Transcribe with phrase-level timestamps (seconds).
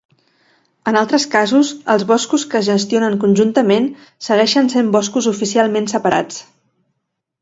[0.91, 3.87] En altres casos, els boscos que es gestionen conjuntament
[4.29, 6.41] segueixen sent boscos oficialment separats.